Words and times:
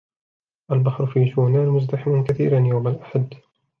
البحر 0.71 1.05
في 1.05 1.27
شونان 1.29 1.67
مزدحم 1.67 2.23
كثيراً 2.23 2.59
يوم 2.59 2.87
الأحد. 2.87 3.33